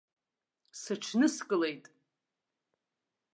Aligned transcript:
Сыҽныскылеит. 0.79 1.83